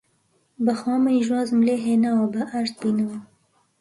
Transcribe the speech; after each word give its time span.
بەخوا 0.65 0.95
منیش 1.03 1.27
وازم 1.33 1.59
لێ 1.67 1.75
هێناوە، 1.85 2.25
با 2.33 2.41
ئاشت 2.51 2.75
بینەوە! 2.81 3.19